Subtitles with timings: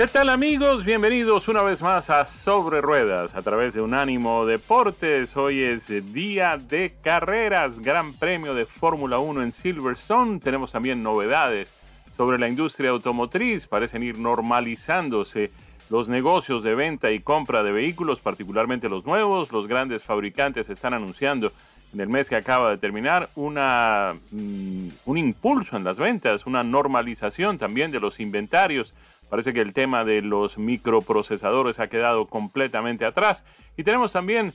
[0.00, 0.86] ¿Qué tal amigos?
[0.86, 5.36] Bienvenidos una vez más a Sobre Ruedas a través de Unánimo Deportes.
[5.36, 10.40] Hoy es día de carreras, Gran Premio de Fórmula 1 en Silverstone.
[10.40, 11.70] Tenemos también novedades
[12.16, 13.66] sobre la industria automotriz.
[13.66, 15.50] Parecen ir normalizándose
[15.90, 19.52] los negocios de venta y compra de vehículos, particularmente los nuevos.
[19.52, 21.52] Los grandes fabricantes están anunciando
[21.92, 26.64] en el mes que acaba de terminar una, mm, un impulso en las ventas, una
[26.64, 28.94] normalización también de los inventarios
[29.30, 33.44] Parece que el tema de los microprocesadores ha quedado completamente atrás.
[33.76, 34.52] Y tenemos también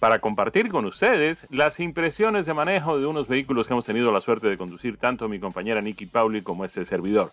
[0.00, 4.20] para compartir con ustedes las impresiones de manejo de unos vehículos que hemos tenido la
[4.20, 7.30] suerte de conducir tanto mi compañera Nikki Pauli como este servidor.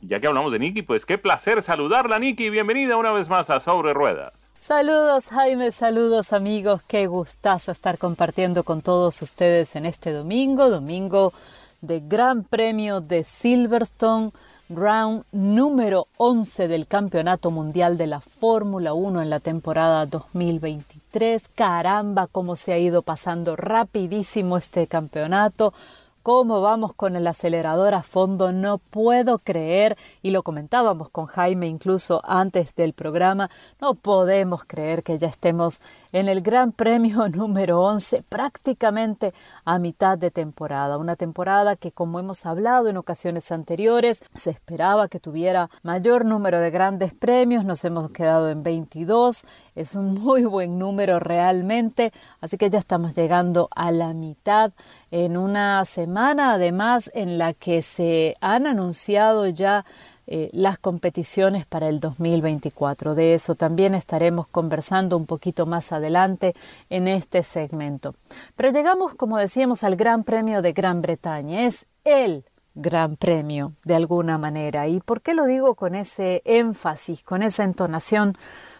[0.00, 2.48] Ya que hablamos de Nikki, pues qué placer saludarla Nikki.
[2.48, 4.48] Bienvenida una vez más a Sobre Ruedas.
[4.60, 11.32] Saludos Jaime, saludos amigos, qué gustazo estar compartiendo con todos ustedes en este domingo, domingo
[11.80, 14.32] de Gran Premio de Silverstone
[14.70, 21.48] round número 11 del Campeonato Mundial de la Fórmula 1 en la temporada 2023.
[21.48, 25.74] Caramba, cómo se ha ido pasando rapidísimo este campeonato
[26.22, 31.66] cómo vamos con el acelerador a fondo, no puedo creer, y lo comentábamos con Jaime
[31.66, 33.50] incluso antes del programa,
[33.80, 35.80] no podemos creer que ya estemos
[36.12, 39.32] en el Gran Premio número 11 prácticamente
[39.64, 45.08] a mitad de temporada, una temporada que como hemos hablado en ocasiones anteriores, se esperaba
[45.08, 49.44] que tuviera mayor número de grandes premios, nos hemos quedado en 22,
[49.74, 54.72] es un muy buen número realmente, así que ya estamos llegando a la mitad
[55.10, 59.84] en una semana además en la que se han anunciado ya
[60.32, 63.16] eh, las competiciones para el 2024.
[63.16, 66.54] De eso también estaremos conversando un poquito más adelante
[66.88, 68.14] en este segmento.
[68.54, 71.66] Pero llegamos, como decíamos, al Gran Premio de Gran Bretaña.
[71.66, 72.44] Es el
[72.76, 74.86] Gran Premio, de alguna manera.
[74.86, 78.36] ¿Y por qué lo digo con ese énfasis, con esa entonación?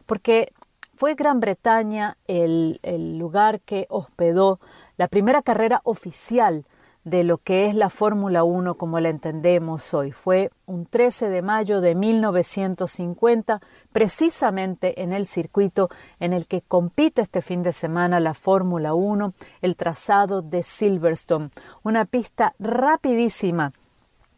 [0.07, 0.53] Porque
[0.95, 4.61] fue Gran Bretaña el, el lugar que hospedó
[4.97, 6.65] la primera carrera oficial
[7.05, 10.13] de lo que es la Fórmula 1 como la entendemos hoy.
[10.13, 13.61] Fue un 13 de mayo de 1950,
[13.93, 15.89] precisamente en el circuito
[16.19, 21.51] en el que compite este fin de semana la Fórmula 1, el trazado de Silverstone,
[21.83, 23.73] una pista rapidísima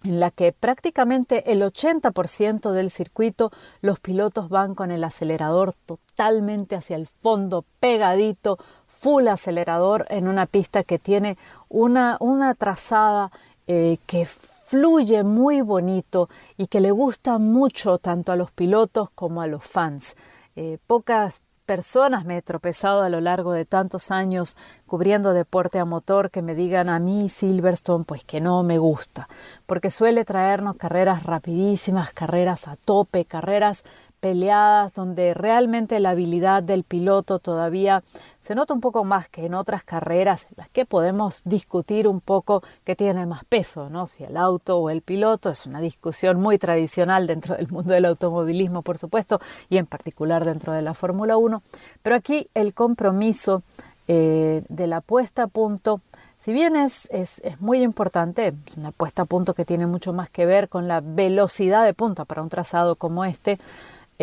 [0.05, 6.77] en la que prácticamente el 80% del circuito los pilotos van con el acelerador totalmente
[6.77, 8.59] hacia el fondo, pegadito,
[9.03, 11.37] full acelerador en una pista que tiene
[11.69, 13.33] una, una trazada
[13.67, 19.43] eh, que fluye muy bonito y que le gusta mucho tanto a los pilotos como
[19.43, 20.15] a los fans.
[20.55, 25.85] Eh, pocas personas me he tropezado a lo largo de tantos años cubriendo deporte a
[25.85, 29.29] motor que me digan a mí Silverstone pues que no me gusta,
[29.67, 33.83] porque suele traernos carreras rapidísimas, carreras a tope, carreras
[34.23, 38.05] peleadas donde realmente la habilidad del piloto todavía
[38.39, 42.21] se nota un poco más que en otras carreras en las que podemos discutir un
[42.21, 44.07] poco qué tiene más peso, ¿no?
[44.07, 48.05] Si el auto o el piloto es una discusión muy tradicional dentro del mundo del
[48.05, 51.61] automovilismo, por supuesto, y en particular dentro de la Fórmula 1,
[52.05, 53.65] pero aquí el compromiso
[54.07, 56.01] eh, de la puesta a punto
[56.39, 60.29] si bien es, es, es, muy importante, una puesta a punto que tiene mucho más
[60.29, 63.61] que ver con la velocidad de punta para un trazado como este,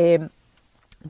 [0.01, 0.29] eh,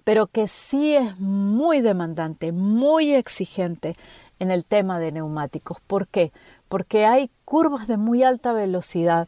[0.03, 3.95] pero que sí es muy demandante, muy exigente
[4.39, 5.77] en el tema de neumáticos.
[5.85, 6.31] ¿Por qué?
[6.67, 9.27] Porque hay curvas de muy alta velocidad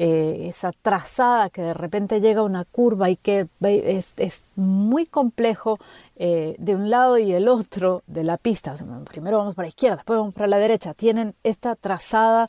[0.00, 5.06] eh, esa trazada que de repente llega a una curva y que es, es muy
[5.06, 5.80] complejo
[6.14, 8.76] eh, de un lado y el otro de la pista.
[9.10, 10.94] primero vamos para la izquierda, después vamos para la derecha.
[10.94, 12.46] Tienen esta trazada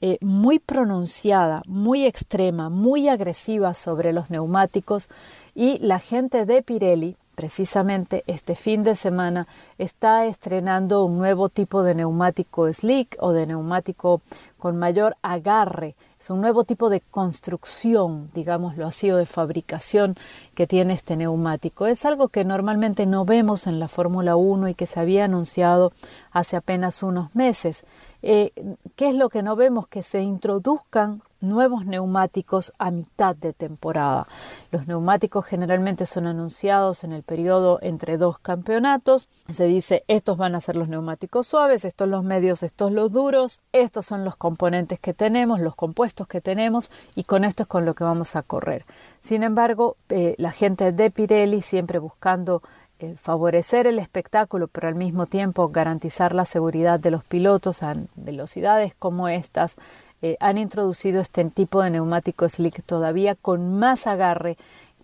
[0.00, 5.08] eh, muy pronunciada, muy extrema, muy agresiva sobre los neumáticos
[5.54, 9.46] y la gente de Pirelli precisamente este fin de semana
[9.78, 14.20] está estrenando un nuevo tipo de neumático slick o de neumático
[14.58, 20.14] con mayor agarre es un nuevo tipo de construcción, digámoslo así, o de fabricación
[20.54, 21.88] que tiene este neumático.
[21.88, 25.92] Es algo que normalmente no vemos en la Fórmula 1 y que se había anunciado
[26.30, 27.84] hace apenas unos meses.
[28.22, 28.52] Eh,
[28.94, 29.88] ¿Qué es lo que no vemos?
[29.88, 34.26] Que se introduzcan nuevos neumáticos a mitad de temporada.
[34.70, 39.28] Los neumáticos generalmente son anunciados en el periodo entre dos campeonatos.
[39.48, 43.60] Se dice, estos van a ser los neumáticos suaves, estos los medios, estos los duros,
[43.72, 47.84] estos son los componentes que tenemos, los compuestos que tenemos y con esto es con
[47.84, 48.86] lo que vamos a correr.
[49.20, 52.62] Sin embargo, eh, la gente de Pirelli siempre buscando
[53.02, 57.96] eh, favorecer el espectáculo, pero al mismo tiempo garantizar la seguridad de los pilotos a
[58.14, 59.74] velocidades como estas,
[60.22, 64.56] eh, han introducido este tipo de neumático slick todavía con más agarre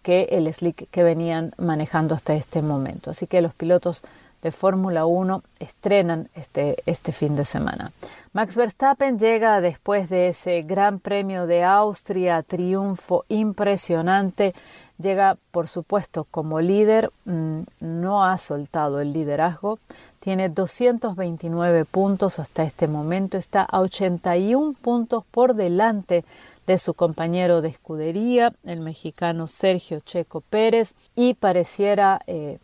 [0.03, 3.11] que el slick que venían manejando hasta este momento.
[3.11, 4.05] Así que los pilotos
[4.43, 7.93] de Fórmula 1 estrenan este, este fin de semana.
[8.33, 14.55] Max Verstappen llega después de ese Gran Premio de Austria, triunfo impresionante.
[14.99, 19.79] Llega, por supuesto, como líder, mm, no ha soltado el liderazgo,
[20.19, 26.25] tiene 229 puntos hasta este momento, está a 81 puntos por delante
[26.67, 32.59] de su compañero de escudería, el mexicano Sergio Checo Pérez, y pareciera eh,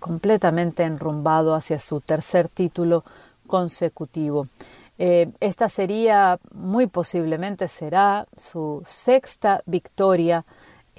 [0.00, 3.04] completamente enrumbado hacia su tercer título
[3.46, 4.48] consecutivo.
[4.98, 10.44] Eh, esta sería, muy posiblemente será su sexta victoria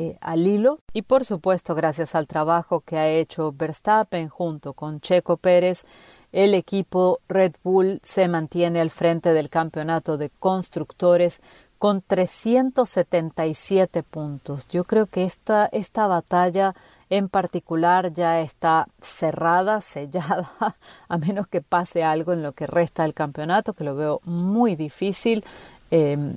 [0.01, 5.01] eh, al hilo y por supuesto gracias al trabajo que ha hecho Verstappen junto con
[5.01, 5.83] Checo Pérez,
[6.31, 11.41] el equipo Red Bull se mantiene al frente del campeonato de constructores
[11.77, 14.69] con 377 puntos.
[14.69, 16.75] Yo creo que esta, esta batalla
[17.09, 20.77] en particular ya está cerrada, sellada,
[21.09, 24.77] a menos que pase algo en lo que resta del campeonato, que lo veo muy
[24.77, 25.43] difícil.
[25.91, 26.35] Eh,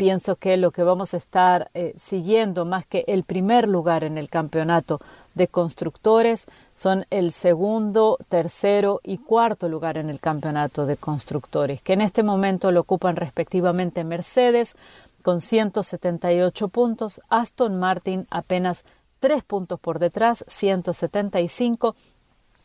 [0.00, 4.16] pienso que lo que vamos a estar eh, siguiendo más que el primer lugar en
[4.16, 4.98] el campeonato
[5.34, 11.92] de constructores son el segundo, tercero y cuarto lugar en el campeonato de constructores, que
[11.92, 14.74] en este momento lo ocupan respectivamente Mercedes
[15.20, 18.86] con 178 puntos, Aston Martin apenas
[19.18, 21.94] tres puntos por detrás, 175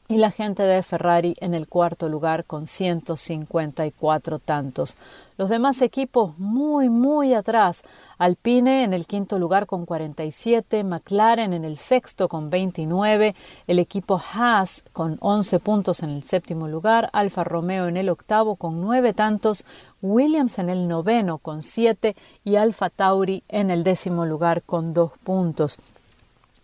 [0.08, 4.98] y la gente de Ferrari en el cuarto lugar con 154 tantos.
[5.38, 7.84] Los demás equipos muy, muy atrás.
[8.20, 13.36] Alpine en el quinto lugar con 47, McLaren en el sexto con 29,
[13.66, 18.58] el equipo Haas con 11 puntos en el séptimo lugar, Alfa Romeo en el octavo
[18.58, 19.66] con 9 tantos,
[20.04, 25.12] Williams en el noveno con 7 y Alfa Tauri en el décimo lugar con 2
[25.24, 25.80] puntos.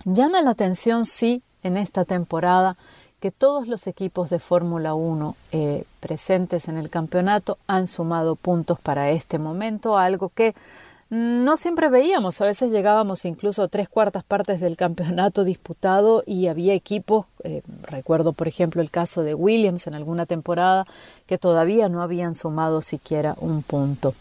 [0.05, 2.77] Llama la atención, sí, en esta temporada
[3.21, 8.79] que todos los equipos de Fórmula 1 eh, presentes en el campeonato han sumado puntos
[8.79, 10.55] para este momento, algo que
[11.11, 12.41] no siempre veíamos.
[12.41, 17.61] A veces llegábamos incluso a tres cuartas partes del campeonato disputado y había equipos, eh,
[17.83, 20.87] recuerdo por ejemplo el caso de Williams en alguna temporada,
[21.27, 24.15] que todavía no habían sumado siquiera un punto.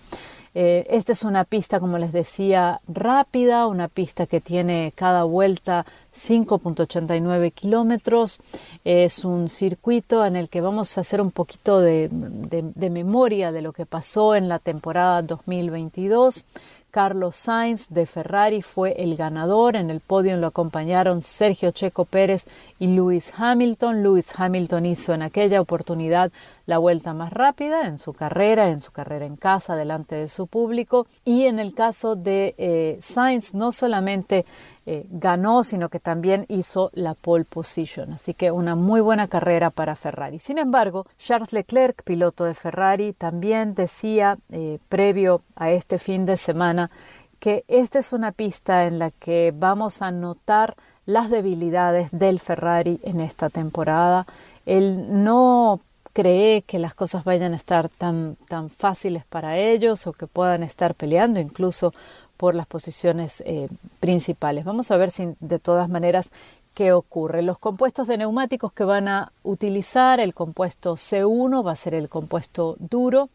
[0.55, 5.87] Eh, esta es una pista, como les decía, rápida, una pista que tiene cada vuelta
[6.15, 8.41] 5.89 kilómetros.
[8.85, 13.63] Es un circuito en el que vamos a hacer un poquito de, de memoria de
[13.63, 16.45] lo que pasó en la temporada 2022.
[16.91, 19.77] Carlos Sainz de Ferrari fue el ganador.
[19.77, 22.47] En el podio lo acompañaron Sergio Checo Pérez
[22.79, 24.03] y Lewis Hamilton.
[24.03, 26.33] Lewis Hamilton hizo en aquella oportunidad
[26.67, 30.47] la vuelta más rápida en su carrera, en su carrera en casa, delante de su
[30.47, 31.07] público.
[31.25, 34.45] Y en el caso de eh, Sainz, no solamente
[34.87, 38.15] eh, ganó, sino que también hizo la pole position.
[38.15, 40.39] Así que una muy buena carrera para Ferrari.
[40.39, 46.37] Sin embargo, Charles Leclerc, piloto de Ferrari, también decía eh, previo a este fin de
[46.37, 46.91] semana
[47.39, 53.01] que esta es una pista en la que vamos a notar las debilidades del Ferrari
[53.03, 54.27] en esta temporada.
[54.67, 55.81] Él no
[56.13, 60.63] cree que las cosas vayan a estar tan, tan fáciles para ellos o que puedan
[60.63, 61.95] estar peleando incluso
[62.41, 63.69] por las posiciones eh,
[64.01, 64.65] principales.
[64.65, 66.33] Vamos a ver si de todas maneras
[66.73, 67.43] qué ocurre.
[67.43, 72.09] Los compuestos de neumáticos que van a utilizar, el compuesto C1 va a ser el
[72.09, 73.29] compuesto duro,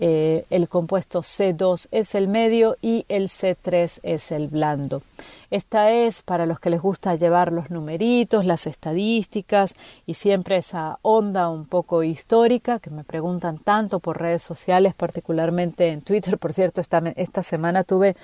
[0.00, 5.02] eh, el compuesto C2 es el medio y el C3 es el blando.
[5.50, 9.74] Esta es para los que les gusta llevar los numeritos, las estadísticas
[10.06, 15.88] y siempre esa onda un poco histórica que me preguntan tanto por redes sociales, particularmente
[15.88, 16.38] en Twitter.
[16.38, 18.14] Por cierto, esta, esta semana tuve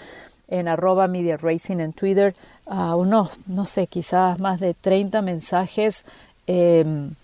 [0.48, 2.34] en arroba media racing en Twitter
[2.66, 6.04] a unos, no sé, quizás más de 30 mensajes.
[6.46, 7.14] Em,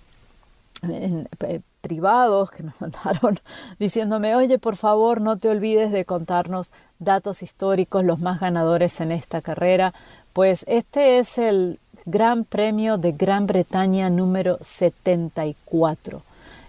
[1.80, 3.38] privados que me mandaron
[3.78, 9.12] diciéndome, oye, por favor, no te olvides de contarnos datos históricos, los más ganadores en
[9.12, 9.94] esta carrera.
[10.32, 16.22] Pues este es el Gran Premio de Gran Bretaña número 74.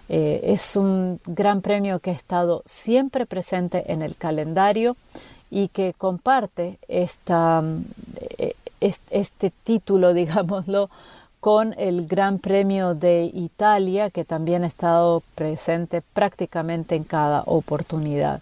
[0.08, 4.96] Eh, es un gran premio que ha estado siempre presente en el calendario
[5.50, 7.62] y que comparte esta,
[8.38, 10.90] eh, este título, digámoslo,
[11.42, 18.40] con el Gran Premio de Italia, que también ha estado presente prácticamente en cada oportunidad.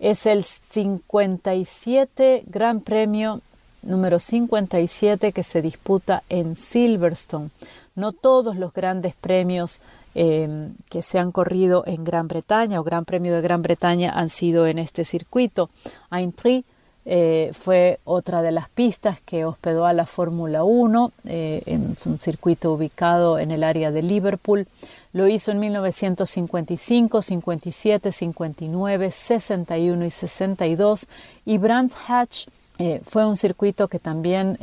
[0.00, 3.40] Es el 57 Gran Premio
[3.82, 7.50] número 57 que se disputa en Silverstone.
[7.94, 9.80] No todos los grandes premios
[10.16, 14.28] eh, que se han corrido en Gran Bretaña o Gran Premio de Gran Bretaña han
[14.28, 15.70] sido en este circuito.
[16.10, 16.64] Aintree
[17.06, 22.18] eh, fue otra de las pistas que hospedó a la Fórmula 1 eh, en un
[22.18, 24.66] circuito ubicado en el área de Liverpool.
[25.12, 31.06] Lo hizo en 1955, 57, 59, 61 y 62
[31.44, 32.46] y Brands Hatch
[32.78, 34.56] eh, fue un circuito que también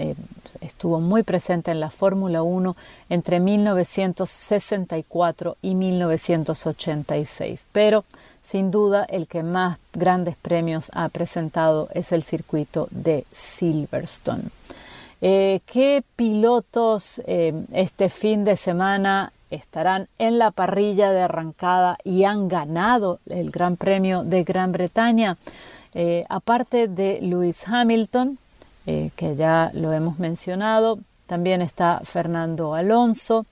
[0.62, 2.76] estuvo muy presente en la Fórmula 1
[3.10, 8.04] entre 1964 y 1986, pero
[8.44, 14.44] sin duda, el que más grandes premios ha presentado es el circuito de Silverstone.
[15.22, 22.24] Eh, ¿Qué pilotos eh, este fin de semana estarán en la parrilla de arrancada y
[22.24, 25.38] han ganado el Gran Premio de Gran Bretaña?
[25.94, 28.38] Eh, aparte de Lewis Hamilton,
[28.84, 33.46] que ya lo hemos mencionado, también está Fernando Alonso,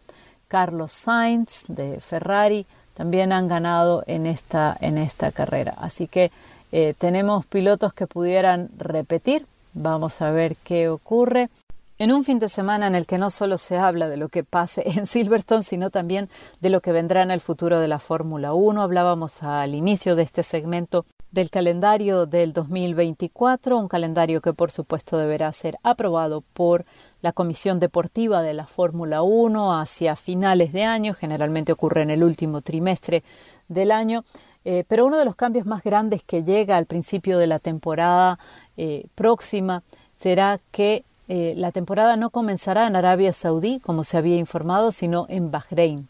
[0.49, 2.65] Carlos Sainz de Ferrari,
[2.99, 5.73] también han ganado en esta, en esta carrera.
[5.77, 6.33] Así que
[6.73, 9.45] eh, tenemos pilotos que pudieran repetir.
[9.73, 11.49] Vamos a ver qué ocurre.
[11.97, 14.43] En un fin de semana en el que no solo se habla de lo que
[14.43, 16.27] pase en Silverstone, sino también
[16.59, 18.81] de lo que vendrá en el futuro de la Fórmula 1.
[18.81, 25.17] Hablábamos al inicio de este segmento del calendario del 2024, un calendario que por supuesto
[25.17, 26.85] deberá ser aprobado por
[27.21, 32.23] la Comisión Deportiva de la Fórmula 1 hacia finales de año, generalmente ocurre en el
[32.23, 33.23] último trimestre
[33.67, 34.23] del año,
[34.65, 38.39] eh, pero uno de los cambios más grandes que llega al principio de la temporada
[38.77, 39.83] eh, próxima
[40.15, 45.27] será que eh, la temporada no comenzará en Arabia Saudí, como se había informado, sino
[45.29, 46.07] en Bahrein.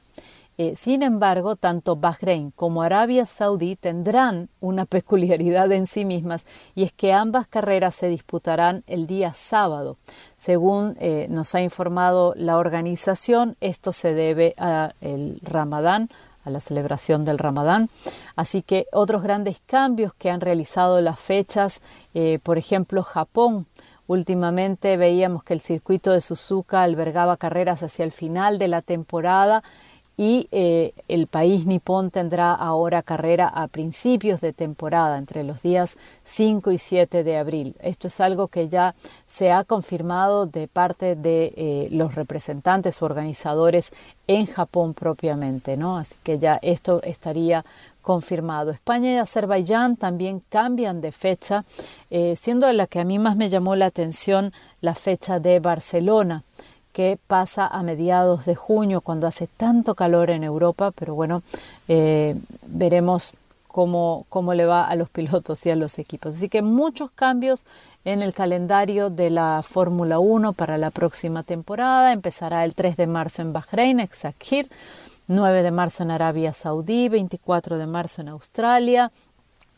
[0.62, 6.84] Eh, sin embargo, tanto Bahrein como Arabia Saudí tendrán una peculiaridad en sí mismas y
[6.84, 9.96] es que ambas carreras se disputarán el día sábado.
[10.36, 16.10] Según eh, nos ha informado la organización, esto se debe al Ramadán,
[16.44, 17.90] a la celebración del Ramadán.
[18.36, 21.82] Así que otros grandes cambios que han realizado las fechas,
[22.14, 23.66] eh, por ejemplo, Japón.
[24.08, 29.64] Últimamente veíamos que el circuito de Suzuka albergaba carreras hacia el final de la temporada
[30.20, 35.96] y eh, el país nipón tendrá ahora carrera a principios de temporada, entre los días
[36.26, 37.78] 5 y 7 de abril.
[37.80, 38.96] Esto es algo que ya
[39.28, 43.94] se ha confirmado de parte de eh, los representantes organizadores
[44.28, 45.98] en Japón propiamente, ¿no?
[45.98, 47.64] Así que ya esto estaría
[48.02, 48.72] confirmado.
[48.72, 51.64] España y Azerbaiyán también cambian de fecha,
[52.10, 56.44] eh, siendo la que a mí más me llamó la atención la fecha de Barcelona
[57.28, 61.42] pasa a mediados de junio cuando hace tanto calor en Europa, pero bueno,
[61.88, 62.36] eh,
[62.68, 63.34] veremos
[63.68, 66.36] cómo, cómo le va a los pilotos y a los equipos.
[66.36, 67.66] Así que muchos cambios
[68.06, 72.14] en el calendario de la Fórmula 1 para la próxima temporada.
[72.14, 74.70] Empezará el 3 de marzo en Bahrein, Exakir,
[75.28, 79.12] 9 de marzo en Arabia Saudí, 24 de marzo en Australia,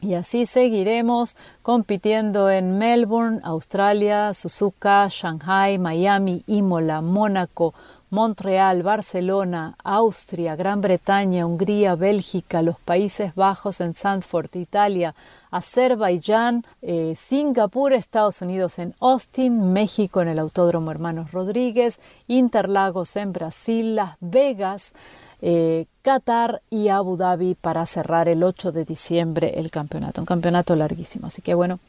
[0.02, 7.74] y así seguiremos compitiendo en Melbourne, Australia, Suzuka, Shanghai, Miami, Imola, Mónaco,
[8.10, 15.16] Montreal, Barcelona, Austria, Gran Bretaña, Hungría, Bélgica, los Países Bajos en Sandford, Italia,
[15.50, 23.32] Azerbaiyán, eh, Singapur, Estados Unidos en Austin, México en el Autódromo Hermanos Rodríguez, Interlagos en
[23.32, 24.94] Brasil, Las Vegas,
[25.42, 30.22] eh, Qatar y Abu Dhabi para cerrar el 8 de diciembre el campeonato.
[30.22, 31.28] Un campeonato larguísimo.
[31.28, 31.80] Así que bueno,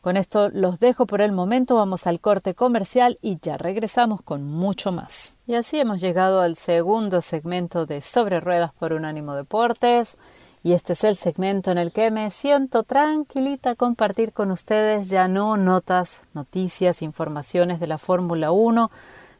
[0.00, 1.76] con esto los dejo por el momento.
[1.76, 5.34] Vamos al corte comercial y ya regresamos con mucho más.
[5.46, 10.16] Y así hemos llegado al segundo segmento de Sobre Ruedas por Unánimo Deportes.
[10.64, 15.26] y este es el segmento en el que me siento tranquilita compartir con ustedes ya
[15.26, 18.90] no notas, noticias, informaciones de la Fórmula 1,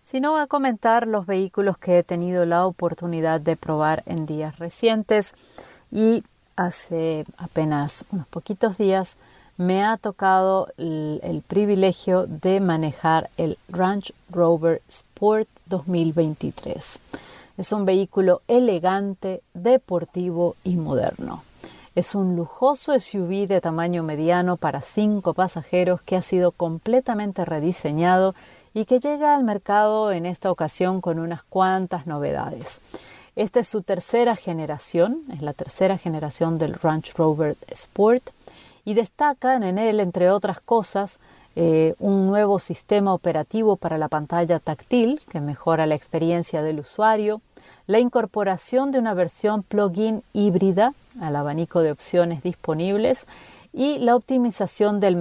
[0.02, 5.35] sino a comentar los vehículos que he tenido la oportunidad de probar en días recientes
[5.90, 6.25] y
[6.56, 9.16] hace apenas unos poquitos días
[9.56, 17.00] me ha tocado el, privilegio de manejar el Range Rover Sport 2023.
[17.59, 21.44] Es un vehículo elegante, deportivo y moderno.
[21.94, 28.35] Es un lujoso SUV de tamaño mediano para cinco pasajeros que ha sido completamente rediseñado
[28.75, 32.81] y que llega al mercado en esta ocasión con unas cuantas novedades.
[33.35, 38.31] Esta es su tercera generación, es la tercera generación del Range Rover Sport
[38.85, 41.19] y destacan en él, entre otras cosas,
[41.55, 47.41] eh, un nuevo sistema operativo para la pantalla táctil que mejora la experiencia del usuario,
[47.87, 53.26] la incorporación de una versión plug-in híbrida al abanico de opciones disponibles
[53.73, 55.17] y la optimización del,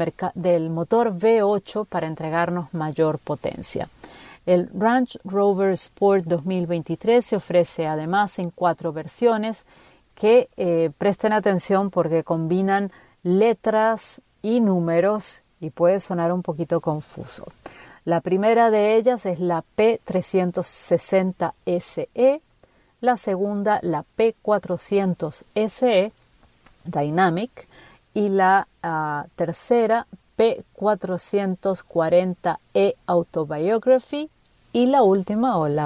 [0.69, 3.87] motor V8 para entregarnos mayor potencia.
[4.45, 9.65] El Range Rover Sport 2023 se ofrece además en cuatro versiones
[10.15, 12.91] que eh, presten atención porque combinan
[13.23, 17.45] letras y números y puede sonar un poquito confuso.
[18.03, 22.41] La primera de ellas es la P360SE,
[22.99, 26.11] la segunda la P400SE
[26.83, 27.67] Dynamic
[28.13, 30.05] y la ah, tercera
[30.37, 34.29] P440E Autobiography
[34.73, 35.79] y la última o el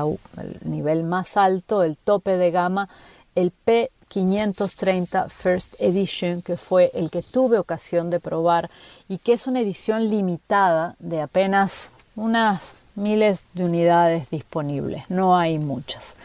[0.63, 2.89] nivel más alto, el tope de gama,
[3.35, 8.69] el P 530 First Edition, que fue el que tuve ocasión de probar
[9.09, 15.59] y que es una edición limitada de apenas unas miles de unidades disponibles, no hay
[15.59, 16.15] muchas.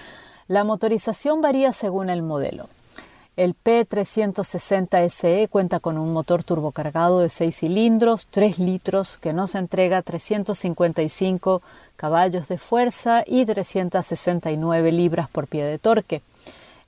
[0.47, 2.69] La motorización varía según el modelo.
[3.37, 9.55] El P360 SE cuenta con un motor turbocargado de 6 cilindros, 3 litros, que nos
[9.55, 11.63] entrega 355
[11.97, 16.23] caballos de fuerza y 369 libras por pie de torque.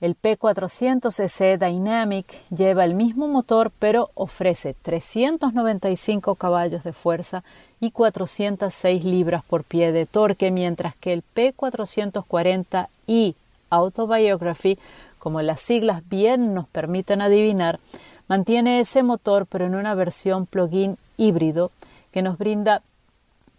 [0.00, 7.44] El P400cc Dynamic lleva el mismo motor pero ofrece 395 caballos de fuerza
[7.78, 13.36] y 406 libras por pie de torque, mientras que el P440i
[13.70, 14.76] Autobiography,
[15.22, 17.78] como las siglas bien nos permiten adivinar,
[18.26, 21.70] mantiene ese motor pero en una versión plug-in híbrido
[22.10, 22.82] que nos brinda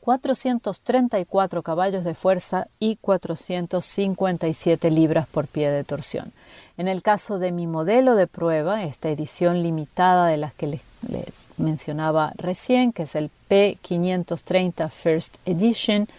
[0.01, 6.33] 434 caballos de fuerza y 457 libras por pie de torsión.
[6.77, 10.81] En el caso de mi modelo de prueba, esta edición limitada de las que les,
[11.55, 16.09] mencionaba recién, que es el P530 First Edition,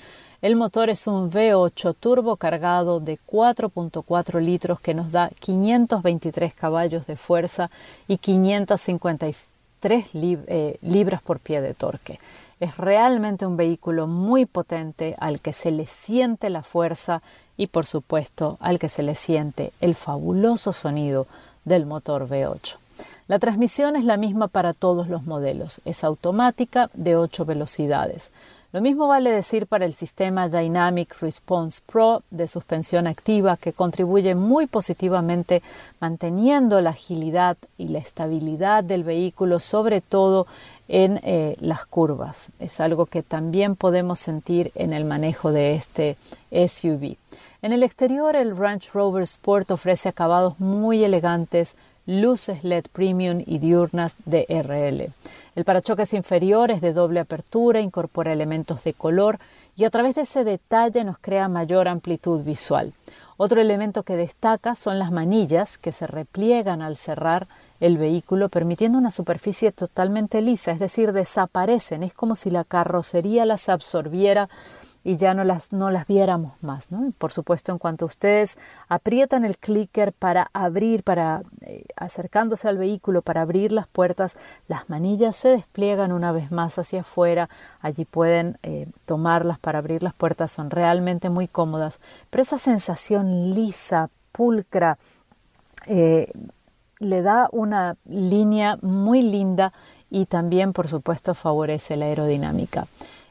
[0.45, 7.07] el motor es un V8 turbo cargado de 4.4 litros que nos da 523 caballos
[7.07, 7.71] de fuerza
[8.09, 12.21] y 553 eh, libras por pie de torque.
[12.61, 17.23] Es realmente un vehículo muy potente al que se le siente la fuerza
[17.57, 21.27] y por supuesto al que se le siente el fabuloso sonido
[21.65, 22.77] del motor V8.
[23.29, 28.31] La transmisión es la misma para todos los modelos, es automática de 8 velocidades.
[28.75, 34.35] Lo mismo vale decir para el sistema Dynamic Response Pro de suspensión activa que contribuye
[34.35, 35.63] muy positivamente
[36.01, 40.49] manteniendo la agilidad y la estabilidad del vehículo, sobre todo
[40.89, 42.51] en eh, las curvas.
[42.59, 46.17] Es algo que también podemos sentir en el manejo de este
[46.51, 47.15] SUV.
[47.63, 51.77] En el exterior, el Range Rover Sport ofrece acabados muy elegantes,
[52.07, 55.13] luces LED premium y diurnas de RL.
[55.55, 59.39] El parachoques inferior es de doble apertura, incorpora elementos de color
[59.77, 62.93] y a través de ese detalle nos crea mayor amplitud visual.
[63.37, 67.49] Otro elemento que destaca son las manillas que se repliegan al cerrar
[67.81, 73.45] el vehículo permitiendo una superficie totalmente lisa, es decir, desaparecen, es como si la carrocería
[73.45, 74.49] las absorbiera
[75.05, 76.91] y ya no las, no las viéramos más.
[76.91, 77.13] ¿no?
[77.19, 83.21] Por supuesto, en cuanto ustedes aprietan el clicker para abrir, para eh, acercándose al vehículo
[83.21, 87.51] para abrir las puertas, las manillas se despliegan una vez más hacia afuera.
[87.81, 92.01] Allí pueden eh, tomarlas para abrir las puertas, son realmente muy cómodas.
[92.31, 94.97] Pero esa sensación lisa, pulcra,
[95.87, 96.33] eh,
[96.99, 99.73] le da una línea muy linda
[100.11, 102.87] y también, por supuesto, favorece la aerodinámica.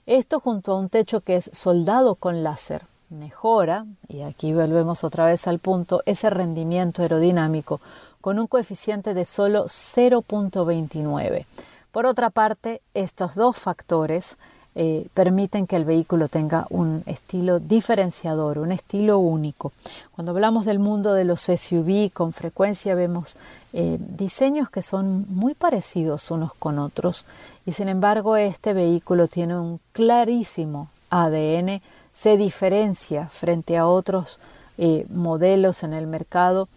[0.06, 5.26] Esto junto a un techo que es soldado con láser mejora, y aquí volvemos otra
[5.28, 7.80] vez al punto, ese rendimiento aerodinámico
[8.20, 11.46] con un coeficiente de solo 0.29.
[11.94, 14.38] Por otra parte, estos dos factores
[14.76, 19.72] eh, permiten que el vehículo tenga un estilo diferenciador, un estilo único.
[20.13, 23.38] Cuando hablamos del mundo de los SUV, con frecuencia vemos
[23.72, 27.26] eh, diseños que son muy parecidos unos con otros
[27.65, 34.39] y sin embargo este vehículo tiene un clarísimo ADN, se diferencia frente a otros
[34.78, 36.67] eh, modelos en el mercado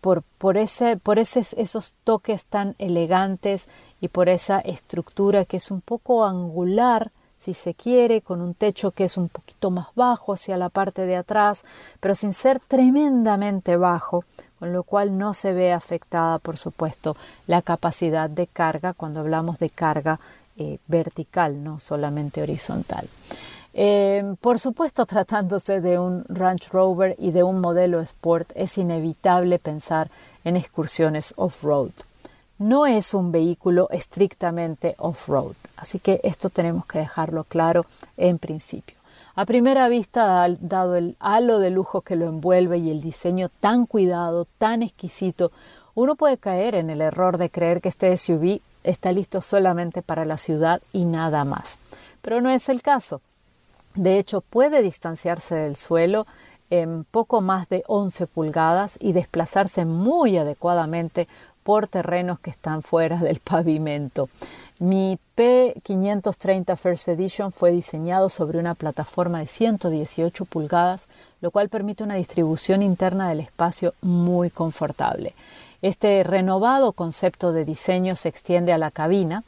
[0.00, 3.68] por, por, ese, por esos toques tan elegantes
[4.00, 8.90] y por esa estructura que es un poco angular, si se quiere, con un techo
[8.90, 11.64] que es un poquito más bajo hacia la parte de atrás,
[12.00, 14.24] pero sin ser tremendamente bajo,
[14.64, 19.58] con lo cual no se ve afectada, por supuesto, la capacidad de carga cuando hablamos
[19.58, 20.18] de carga
[20.56, 23.06] eh, vertical, no solamente horizontal.
[23.74, 29.58] Eh, por supuesto, tratándose de un Range Rover y de un modelo Sport, es inevitable
[29.58, 30.08] pensar
[30.44, 31.90] en excursiones off-road
[32.56, 37.84] no es un vehículo estrictamente off-road, así que esto tenemos que dejarlo claro
[38.16, 38.96] en principio.
[39.36, 43.84] A primera vista, dado el halo de lujo que lo envuelve y el diseño tan
[43.84, 45.50] cuidado, tan exquisito,
[45.96, 50.24] uno puede caer en el error de creer que este SUV está listo solamente para
[50.24, 51.80] la ciudad y nada más.
[52.22, 53.20] Pero no es el caso.
[53.96, 56.28] De hecho, puede distanciarse del suelo
[56.70, 61.26] en poco más de 11 pulgadas y desplazarse muy adecuadamente
[61.64, 64.28] por terrenos que están fuera del pavimento.
[64.80, 71.06] Mi P530 First Edition fue diseñado sobre una plataforma de 118 pulgadas,
[71.40, 75.32] lo cual permite una distribución interna del espacio muy confortable.
[75.80, 79.44] Este renovado concepto de diseño se extiende a la cabina,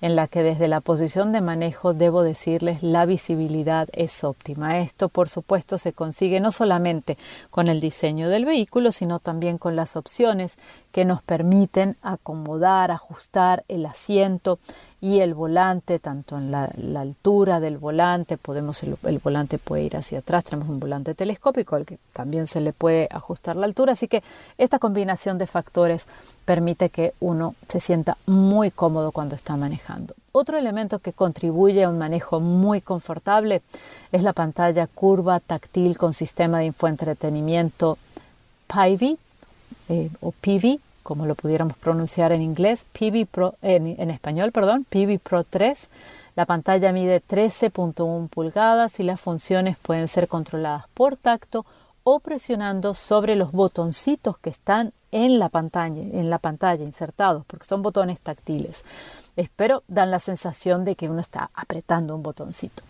[0.00, 4.78] en la que desde la posición de manejo debo decirles la visibilidad es óptima.
[4.78, 7.18] Esto por supuesto se consigue no solamente
[7.50, 10.56] con el diseño del vehículo, sino también con las opciones
[10.92, 14.58] que nos permiten acomodar, ajustar el asiento
[15.00, 20.18] y el volante, tanto en la, altura del volante, podemos el, volante puede ir hacia
[20.18, 24.08] atrás, tenemos un volante telescópico al que también se le puede ajustar la altura, así
[24.08, 24.22] que
[24.58, 26.06] esta combinación de factores
[26.44, 30.14] permite que uno se sienta muy cómodo cuando está manejando.
[30.32, 33.62] Otro elemento que contribuye a un manejo muy confortable
[34.12, 37.96] es la pantalla curva táctil con sistema de infoentretenimiento
[38.68, 39.18] PIVI
[39.90, 45.18] eh, o PIVI como lo pudiéramos pronunciar en inglés, PV Pro, en, español, perdón, PV
[45.18, 45.88] Pro 3.
[46.36, 51.66] La pantalla mide 13.1 pulgadas y las funciones pueden ser controladas por tacto
[52.04, 57.66] o presionando sobre los botoncitos que están en la pantalla, en la pantalla insertados, porque
[57.66, 58.84] son botones táctiles.
[59.36, 62.82] Espero dan la sensación de que uno está apretando un botoncito.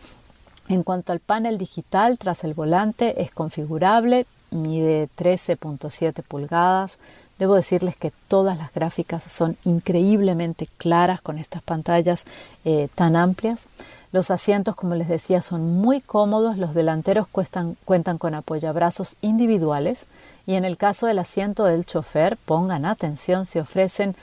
[0.69, 6.99] En cuanto al panel digital tras el volante, es configurable, mide 13.7 pulgadas,
[7.41, 12.27] Debo decirles que todas las gráficas son increíblemente claras con estas pantallas
[12.67, 13.69] eh, tan amplias.
[14.13, 16.59] Los asientos, como les decía, son muy cómodos.
[16.59, 20.05] Los delanteros cuentan con apoyabrazos individuales
[20.47, 24.17] y en el caso del asiento del chofer, pongan atención, se ofrecen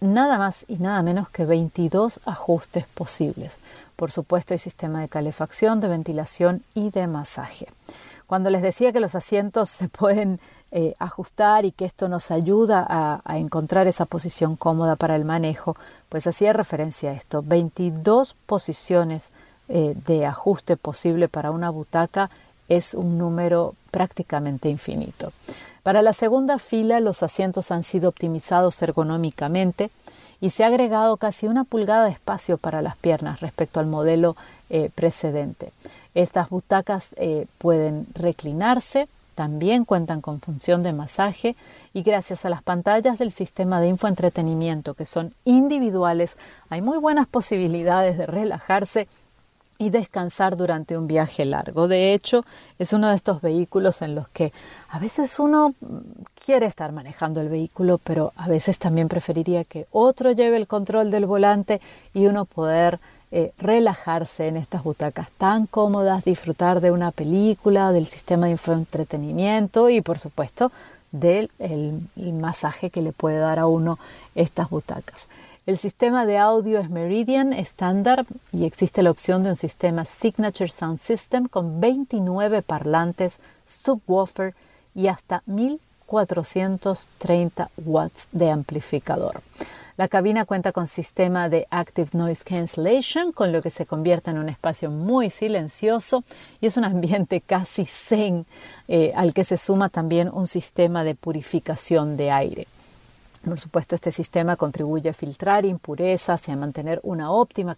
[0.00, 3.60] nada más y nada menos que 22 ajustes posibles.
[3.94, 7.68] Por supuesto, hay sistema de calefacción, de ventilación y de masaje.
[8.30, 10.38] Cuando les decía que los asientos se pueden
[10.70, 15.74] eh, ajustar y que esto nos ayuda a, encontrar esa posición cómoda para el manejo,
[16.08, 17.42] pues hacía referencia a esto.
[17.44, 19.32] 22 posiciones
[19.68, 22.30] eh, de ajuste posible para una butaca
[22.68, 25.32] es un número prácticamente infinito.
[25.82, 29.90] Para la segunda fila los asientos han sido optimizados ergonómicamente
[30.40, 34.36] y se ha agregado casi una pulgada de espacio para las piernas respecto al modelo
[34.68, 35.72] eh, precedente.
[36.14, 37.14] Estas butacas
[37.58, 39.06] pueden reclinarse,
[39.40, 41.56] también cuentan con función de masaje
[41.94, 46.36] y gracias a las pantallas del sistema de infoentretenimiento que son individuales,
[46.68, 49.08] hay muy buenas posibilidades de relajarse
[49.80, 51.88] y descansar durante un viaje largo.
[51.88, 52.44] De hecho,
[52.78, 54.52] es uno de estos vehículos en los que
[54.90, 55.74] a veces uno
[56.44, 61.10] quiere estar manejando el vehículo, pero a veces también preferiría que otro lleve el control
[61.10, 61.80] del volante
[62.12, 63.00] y uno poder
[63.32, 69.88] eh, relajarse en estas butacas tan cómodas, disfrutar de una película, del sistema de entretenimiento
[69.88, 70.72] y por supuesto
[71.10, 71.50] del
[72.16, 73.98] masaje que le puede dar a uno
[74.34, 75.26] estas butacas.
[75.66, 80.70] El sistema de audio es Meridian estándar y existe la opción de un sistema Signature
[80.70, 84.54] Sound System con 29 parlantes, subwoofer
[84.94, 89.42] y hasta 1430 watts de amplificador.
[89.98, 94.38] La cabina cuenta con sistema de Active Noise Cancellation, con lo que se convierte en
[94.38, 96.24] un espacio muy silencioso
[96.62, 98.46] y es un ambiente casi zen,
[98.88, 102.66] eh, al que se suma también un sistema de purificación de aire.
[103.44, 107.76] Por supuesto, este sistema contribuye a filtrar impurezas y a mantener una óptima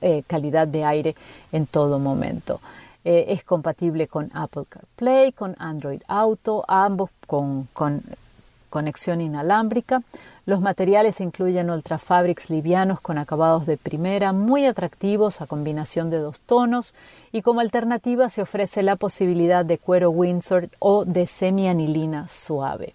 [0.00, 1.14] eh, calidad de aire
[1.52, 2.60] en todo momento.
[3.04, 8.02] Eh, es compatible con Apple CarPlay, con Android Auto, ambos con, con
[8.70, 10.02] conexión inalámbrica.
[10.46, 16.40] Los materiales incluyen ultrafabrics livianos con acabados de primera, muy atractivos a combinación de dos
[16.40, 16.94] tonos,
[17.32, 22.94] y como alternativa se ofrece la posibilidad de cuero Windsor o de semianilina suave.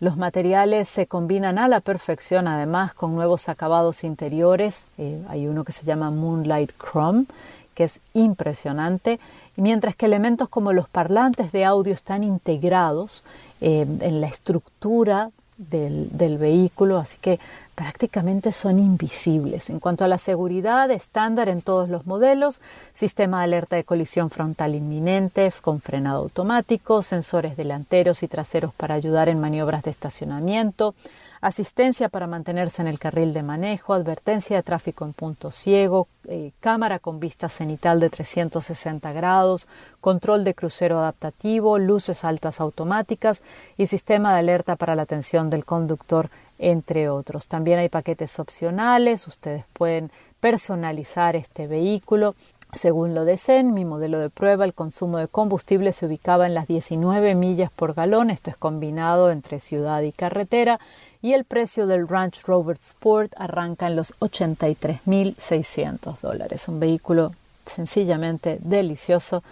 [0.00, 4.86] Los materiales se combinan a la perfección además con nuevos acabados interiores.
[4.98, 7.26] Eh, hay uno que se llama Moonlight Chrome,
[7.74, 9.18] que es impresionante,
[9.56, 13.24] mientras que elementos como los parlantes de audio están integrados
[13.60, 17.38] eh, en la estructura del, del, vehículo, así que
[17.74, 19.70] prácticamente son invisibles.
[19.70, 22.60] En cuanto a la seguridad, estándar en todos los modelos,
[22.92, 28.94] sistema de alerta de colisión frontal inminente con frenado automático, sensores delanteros y traseros para
[28.94, 30.94] ayudar en maniobras de estacionamiento,
[31.40, 36.52] asistencia para mantenerse en el carril de manejo, advertencia de tráfico en punto ciego, eh,
[36.60, 39.68] cámara con vista cenital de 360 grados,
[40.00, 43.42] control de crucero adaptativo, luces altas automáticas
[43.76, 47.48] y sistema de alerta para la atención del conductor, entre otros.
[47.48, 52.34] También hay paquetes opcionales, ustedes pueden personalizar este vehículo
[52.74, 56.66] según lo deseen, mi modelo de prueba, el consumo de combustible se ubicaba en las
[56.66, 60.80] 19 millas por galón, esto es combinado entre ciudad y carretera,
[61.22, 66.66] y el precio del Ranch Rover Sport arranca en los 83.600 dólares.
[66.68, 67.32] Un vehículo
[67.64, 69.42] sencillamente delicioso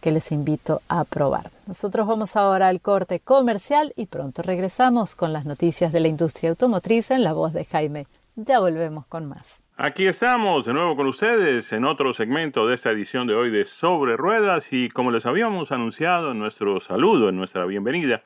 [0.00, 1.50] que les invito a probar.
[1.66, 6.50] Nosotros vamos ahora al corte comercial y pronto regresamos con las noticias de la industria
[6.50, 8.06] automotriz en la voz de Jaime.
[8.36, 9.62] Ya volvemos con más.
[9.76, 13.64] Aquí estamos de nuevo con ustedes en otro segmento de esta edición de hoy de
[13.66, 18.22] Sobre Ruedas y como les habíamos anunciado en nuestro saludo, en nuestra bienvenida,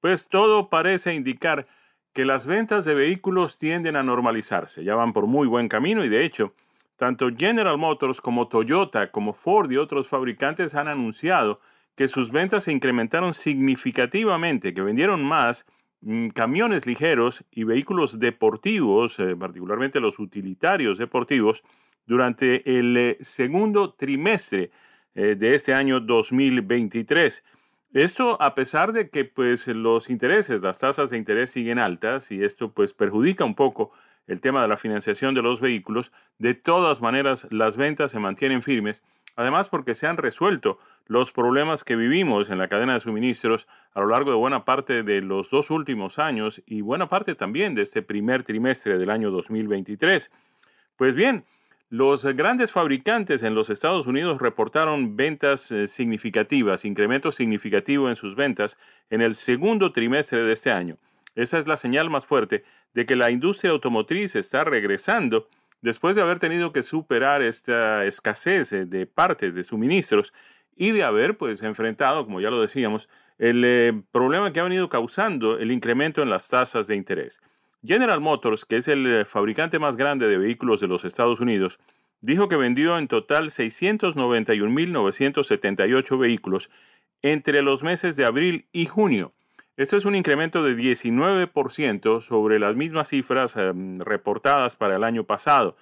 [0.00, 1.66] pues todo parece indicar
[2.12, 6.08] que las ventas de vehículos tienden a normalizarse, ya van por muy buen camino y
[6.08, 6.54] de hecho,
[6.96, 11.60] tanto General Motors como Toyota, como Ford y otros fabricantes han anunciado
[11.96, 15.64] que sus ventas se incrementaron significativamente, que vendieron más
[16.06, 21.62] Mm, camiones ligeros y vehículos deportivos, eh, particularmente los utilitarios deportivos,
[22.04, 24.70] durante el eh, segundo trimestre
[25.14, 27.42] eh, de este año 2023.
[27.94, 32.44] Esto a pesar de que pues los intereses, las tasas de interés siguen altas y
[32.44, 33.92] esto pues perjudica un poco
[34.26, 38.62] el tema de la financiación de los vehículos, de todas maneras las ventas se mantienen
[38.62, 39.02] firmes,
[39.36, 44.00] además porque se han resuelto los problemas que vivimos en la cadena de suministros a
[44.00, 47.82] lo largo de buena parte de los dos últimos años y buena parte también de
[47.82, 50.30] este primer trimestre del año 2023.
[50.96, 51.44] Pues bien,
[51.90, 58.34] los grandes fabricantes en los Estados Unidos reportaron ventas eh, significativas, incremento significativo en sus
[58.34, 58.78] ventas
[59.10, 60.96] en el segundo trimestre de este año.
[61.34, 65.48] Esa es la señal más fuerte de que la industria automotriz está regresando
[65.82, 70.32] después de haber tenido que superar esta escasez de partes de suministros
[70.76, 74.88] y de haber pues enfrentado, como ya lo decíamos, el eh, problema que ha venido
[74.88, 77.42] causando el incremento en las tasas de interés.
[77.84, 81.78] General Motors, que es el eh, fabricante más grande de vehículos de los Estados Unidos,
[82.22, 86.70] dijo que vendió en total 691.978 vehículos
[87.20, 89.34] entre los meses de abril y junio.
[89.76, 95.24] Esto es un incremento de 19% sobre las mismas cifras em, reportadas para el año
[95.24, 95.76] pasado.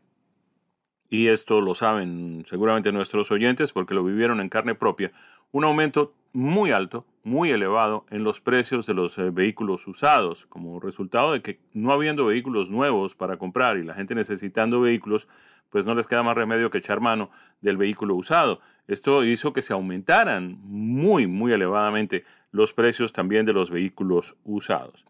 [1.08, 5.12] y esto lo saben seguramente nuestros oyentes porque lo vivieron en carne propia,
[5.52, 10.80] un aumento muy alto, muy elevado en los precios de los eh, vehículos usados, como
[10.80, 15.26] resultado de que no habiendo vehículos nuevos para comprar y la gente necesitando vehículos,
[15.70, 17.30] pues no les queda más remedio que echar mano
[17.60, 18.60] del vehículo usado.
[18.86, 25.04] esto hizo que se aumentaran muy, muy elevadamente los precios también de los vehículos usados.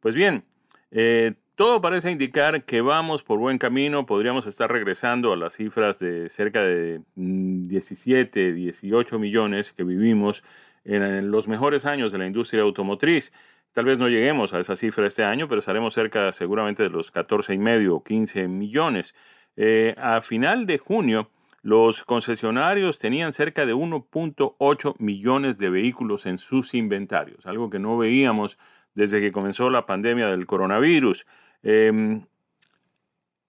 [0.00, 0.44] Pues bien,
[0.90, 5.98] eh, todo parece indicar que vamos por buen camino, podríamos estar regresando a las cifras
[5.98, 10.44] de cerca de 17, mm, 18 millones que vivimos
[10.84, 13.32] en los mejores años de la industria automotriz.
[13.72, 17.10] Tal vez no lleguemos a esa cifra este año, pero estaremos cerca seguramente de los
[17.10, 19.14] 14 y medio o 15 millones.
[19.56, 21.30] Eh, a final de junio,
[21.62, 27.96] los concesionarios tenían cerca de 1.8 millones de vehículos en sus inventarios, algo que no
[27.96, 28.58] veíamos
[28.94, 31.26] desde que comenzó la pandemia del coronavirus.
[31.68, 32.22] Em,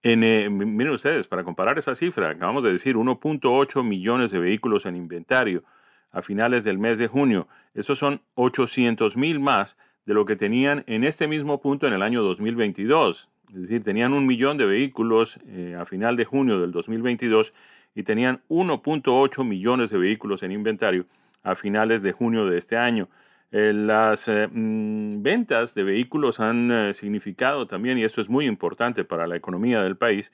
[0.01, 4.95] eh, miren ustedes, para comparar esa cifra, acabamos de decir 1.8 millones de vehículos en
[4.95, 5.63] inventario
[6.11, 7.47] a finales del mes de junio.
[7.75, 9.77] Esos son 800 mil más
[10.07, 13.29] de lo que tenían en este mismo punto en el año 2022.
[13.53, 17.53] Es decir, tenían un millón de vehículos eh, a final de junio del 2022
[17.93, 21.05] y tenían 1.8 millones de vehículos en inventario
[21.43, 23.09] a finales de junio de este año.
[23.51, 28.45] Eh, las eh, mm, ventas de vehículos han eh, significado también, y esto es muy
[28.45, 30.31] importante para la economía del país,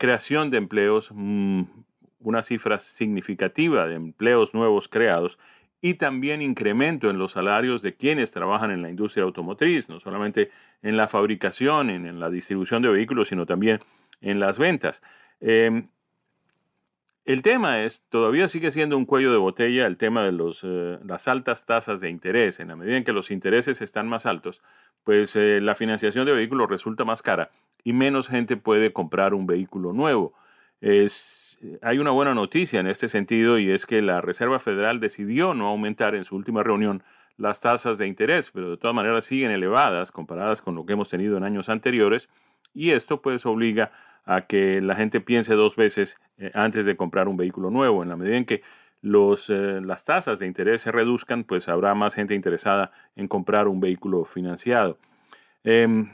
[0.00, 1.62] creación de empleos, mm,
[2.18, 5.38] una cifra significativa de empleos nuevos creados
[5.80, 10.50] y también incremento en los salarios de quienes trabajan en la industria automotriz, no solamente
[10.82, 13.78] en la fabricación, en, en la distribución de vehículos, sino también
[14.20, 15.00] en las ventas.
[17.28, 20.98] El tema es, todavía sigue siendo un cuello de botella el tema de los, eh,
[21.04, 22.58] las altas tasas de interés.
[22.58, 24.62] En la medida en que los intereses están más altos,
[25.04, 27.50] pues eh, la financiación de vehículos resulta más cara
[27.84, 30.32] y menos gente puede comprar un vehículo nuevo.
[30.80, 35.52] Es, hay una buena noticia en este sentido y es que la Reserva Federal decidió
[35.52, 37.02] no aumentar en su última reunión
[37.36, 41.10] las tasas de interés, pero de todas maneras siguen elevadas comparadas con lo que hemos
[41.10, 42.30] tenido en años anteriores
[42.72, 44.07] y esto pues obliga a
[44.46, 48.02] que la gente piense dos veces eh, antes de comprar un vehículo nuevo.
[48.02, 48.62] En la medida en que
[49.00, 53.68] los, eh, las tasas de interés se reduzcan, pues habrá más gente interesada en comprar
[53.68, 54.98] un vehículo financiado.
[55.64, 56.10] Em,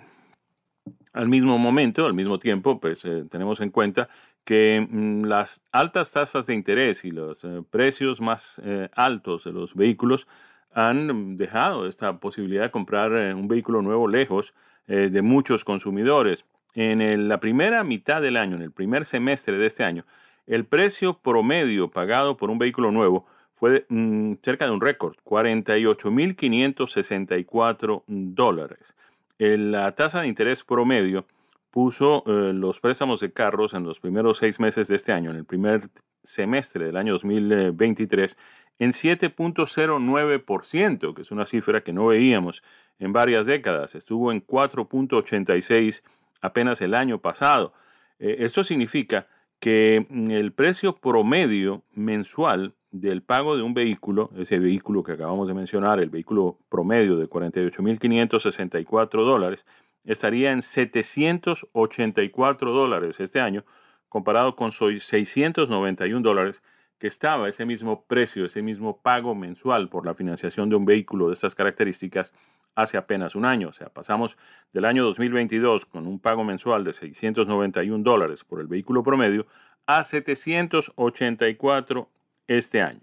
[1.13, 4.09] al mismo momento, al mismo tiempo, pues eh, tenemos en cuenta
[4.45, 8.63] que mm, las altas tasas de interés y los precios más
[8.95, 10.29] altos de los vehículos
[10.73, 14.55] han dejado esta posibilidad de comprar un vehículo nuevo lejos
[14.87, 16.45] de muchos consumidores
[16.75, 20.05] en la primera mitad del año, en el primer semestre de este año,
[20.47, 28.03] el precio promedio pagado por un vehículo nuevo fue mm, cerca de un récord, 48.564
[28.07, 28.95] dólares.
[29.39, 31.27] La tasa de interés promedio
[31.71, 35.37] puso eh, los préstamos de carros en los primeros seis meses de este año, en
[35.37, 35.89] el primer
[36.23, 38.37] semestre del año 2023,
[38.79, 42.63] en 7.09%, que es una cifra que no veíamos
[42.99, 43.95] en varias décadas.
[43.95, 46.03] Estuvo en 4.86
[46.41, 47.75] apenas el año pasado.
[48.19, 49.29] Eh, esto significa
[49.61, 55.49] que mm, el precio promedio mensual del pago de un vehículo, ese vehículo que acabamos
[55.49, 59.67] de mencionar, el vehículo promedio de 48.564 dólares,
[60.05, 63.65] estaría en 784 dólares este año,
[64.09, 66.63] comparado con 691 dólares
[66.99, 71.27] que estaba ese mismo precio, ese mismo pago mensual por la financiación de un vehículo
[71.29, 72.33] de estas características
[72.75, 73.69] hace apenas un año.
[73.69, 74.37] O sea, pasamos
[74.73, 79.47] del año 2022 con un pago mensual de 691 dólares por el vehículo promedio
[79.87, 82.09] a 784
[82.47, 83.01] este año.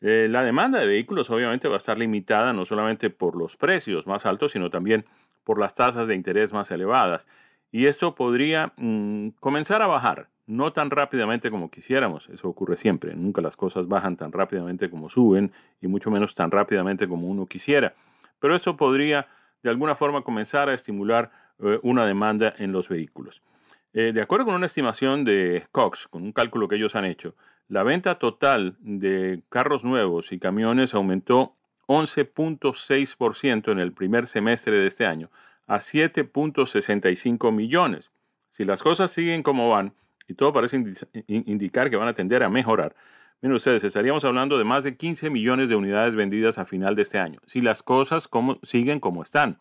[0.00, 4.06] Eh, la demanda de vehículos obviamente va a estar limitada no solamente por los precios
[4.06, 5.04] más altos, sino también
[5.44, 7.26] por las tasas de interés más elevadas.
[7.72, 13.14] Y esto podría mm, comenzar a bajar, no tan rápidamente como quisiéramos, eso ocurre siempre,
[13.14, 17.46] nunca las cosas bajan tan rápidamente como suben y mucho menos tan rápidamente como uno
[17.46, 17.94] quisiera
[18.40, 19.28] pero eso podría
[19.62, 23.42] de alguna forma comenzar a estimular eh, una demanda en los vehículos.
[23.92, 27.34] Eh, de acuerdo con una estimación de Cox, con un cálculo que ellos han hecho,
[27.68, 31.54] la venta total de carros nuevos y camiones aumentó
[31.86, 35.30] 11.6% en el primer semestre de este año
[35.66, 38.10] a 7.65 millones.
[38.50, 39.94] Si las cosas siguen como van,
[40.26, 40.82] y todo parece
[41.26, 42.94] indicar que van a tender a mejorar,
[43.40, 47.02] Miren ustedes, estaríamos hablando de más de 15 millones de unidades vendidas a final de
[47.02, 48.28] este año, si las cosas
[48.64, 49.58] siguen como están.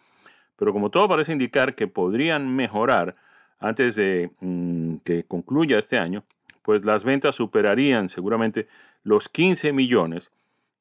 [0.55, 3.15] Pero como todo parece indicar que podrían mejorar
[3.59, 6.23] antes de mm, que concluya este año,
[6.63, 8.67] pues las ventas superarían seguramente
[9.03, 10.31] los 15 millones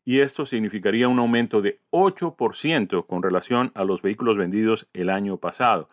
[0.06, 5.36] y esto significaría un aumento de 8% con relación a los vehículos vendidos el año
[5.36, 5.90] pasado.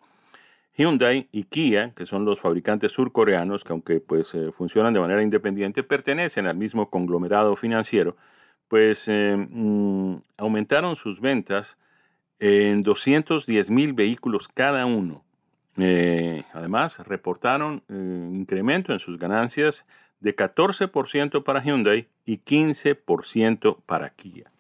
[0.78, 5.24] Hyundai y Kia, que son los fabricantes surcoreanos que aunque pues eh, funcionan de manera
[5.24, 8.18] independiente, pertenecen al mismo conglomerado financiero,
[8.68, 11.78] pues mm, aumentaron sus ventas
[12.40, 15.24] en 210 mil vehículos cada uno.
[15.78, 19.84] Eh, además, reportaron eh, incremento en sus ganancias
[20.20, 24.52] de 14% para Hyundai y 15% para Kia.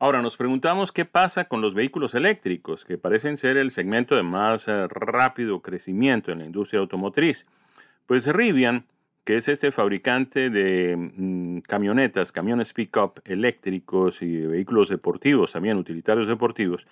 [0.00, 4.22] Ahora nos preguntamos qué pasa con los vehículos eléctricos, que parecen ser el segmento de
[4.22, 7.46] más eh, rápido crecimiento en la industria automotriz.
[8.06, 8.86] Pues Rivian,
[9.24, 16.28] que es este fabricante de mm, camionetas, camiones pick-up eléctricos y vehículos deportivos, también utilitarios
[16.28, 16.86] deportivos,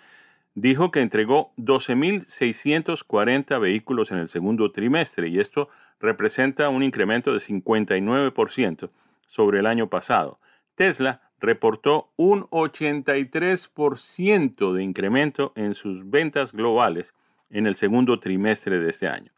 [0.57, 5.69] dijo que entregó 12.640 vehículos en el segundo trimestre y esto
[6.01, 8.91] representa un incremento de 59%
[9.29, 10.41] sobre el año pasado.
[10.75, 17.15] Tesla reportó un 83% de incremento en sus ventas globales
[17.51, 19.33] en el segundo trimestre de este año.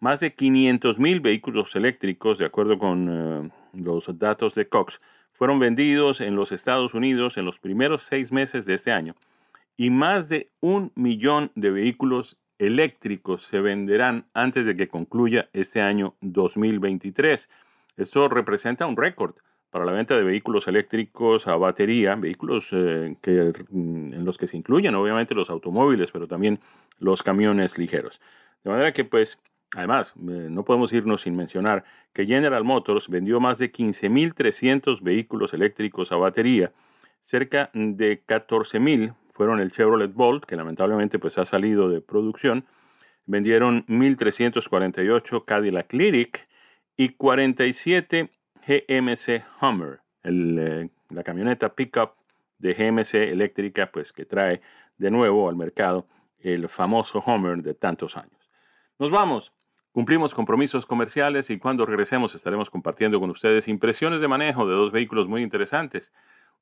[0.00, 5.00] Más de 500.000 vehículos eléctricos, de acuerdo con eh, los datos de Cox,
[5.32, 9.14] fueron vendidos en los Estados Unidos en los primeros seis meses de este año
[9.76, 15.80] y más de un millón de vehículos eléctricos se venderán antes de que concluya este
[15.80, 17.48] año 2023.
[17.96, 19.34] Esto representa un récord
[19.72, 24.46] para la venta de vehículos eléctricos a batería, vehículos eh, que, mm, en los que
[24.46, 26.60] se incluyen obviamente los automóviles, pero también
[26.98, 28.20] los camiones ligeros.
[28.62, 29.38] De manera que pues
[29.74, 35.54] Además, eh, no podemos irnos sin mencionar que General Motors vendió más de 15.300 vehículos
[35.54, 36.72] eléctricos a batería,
[37.22, 42.66] cerca de 14.000 fueron el Chevrolet Bolt, que lamentablemente pues ha salido de producción,
[43.24, 46.46] vendieron 1.348 Cadillac Lyric
[46.98, 48.28] y 47
[48.66, 52.12] GMC Hummer, eh, la camioneta pickup
[52.58, 54.60] de GMC eléctrica pues que trae
[54.98, 56.06] de nuevo al mercado
[56.38, 58.50] el famoso Hummer de tantos años.
[58.98, 59.52] Nos vamos.
[59.92, 64.90] Cumplimos compromisos comerciales y cuando regresemos estaremos compartiendo con ustedes impresiones de manejo de dos
[64.90, 66.12] vehículos muy interesantes.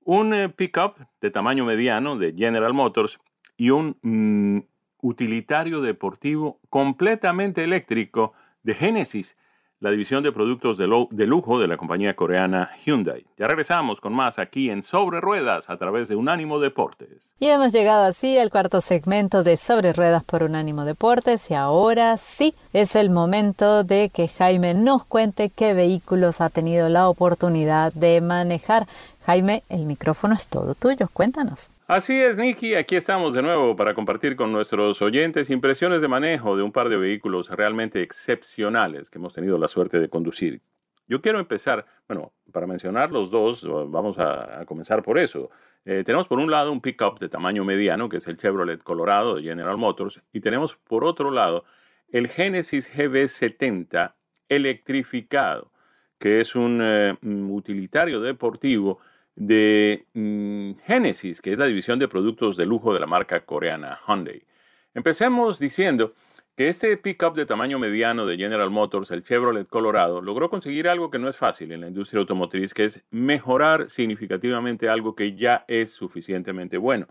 [0.02, 3.20] Un eh, pickup de tamaño mediano de General Motors
[3.56, 4.66] y un mm,
[5.02, 8.32] utilitario deportivo completamente eléctrico
[8.62, 9.36] de Genesis
[9.80, 13.24] la división de productos de, lujo de la compañía coreana Hyundai.
[13.38, 17.32] Ya regresamos con más aquí en Sobre Ruedas a través de Unánimo Deportes.
[17.38, 22.18] Y hemos llegado así al cuarto segmento de Sobre Ruedas por Unánimo Deportes y ahora
[22.18, 27.92] sí es el momento de que Jaime nos cuente qué vehículos ha tenido la oportunidad
[27.94, 28.86] de manejar.
[29.24, 31.72] Jaime, el micrófono es todo tuyo, cuéntanos.
[31.92, 36.56] Así es, Nicky, aquí estamos de nuevo para compartir con nuestros oyentes impresiones de manejo
[36.56, 40.62] de un par de vehículos realmente excepcionales que hemos tenido la suerte de conducir.
[41.08, 45.50] Yo quiero empezar, bueno, para mencionar los dos, vamos a, comenzar por eso.
[45.84, 49.34] Eh, tenemos por un lado un pickup de tamaño mediano, que es el Chevrolet Colorado
[49.34, 51.64] de General Motors, y tenemos por otro lado
[52.12, 54.14] el Genesis GB70
[54.48, 55.72] electrificado,
[56.20, 59.00] que es un eh, utilitario deportivo
[59.36, 63.98] de mm, Genesis, que es la división de productos de lujo de la marca coreana
[64.06, 64.42] Hyundai.
[64.94, 66.14] Empecemos diciendo
[66.56, 71.10] que este pickup de tamaño mediano de General Motors, el Chevrolet Colorado, logró conseguir algo
[71.10, 75.64] que no es fácil en la industria automotriz, que es mejorar significativamente algo que ya
[75.68, 77.06] es suficientemente bueno.